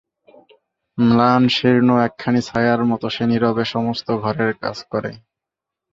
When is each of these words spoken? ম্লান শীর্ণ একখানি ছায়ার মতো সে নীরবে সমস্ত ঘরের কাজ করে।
ম্লান 0.97 1.43
শীর্ণ 1.47 1.89
একখানি 2.07 2.41
ছায়ার 2.41 2.81
মতো 2.85 3.07
সে 3.09 3.23
নীরবে 3.29 3.63
সমস্ত 3.73 4.07
ঘরের 4.23 4.51
কাজ 4.61 4.77
করে। 4.91 5.11